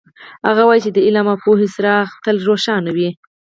هغه 0.47 0.63
وایي 0.65 0.81
چې 0.85 0.91
د 0.93 0.97
علم 1.05 1.25
او 1.31 1.37
پوهې 1.43 1.67
څراغ 1.73 2.07
تل 2.23 2.37
روښانه 2.47 2.89
وي 2.97 3.09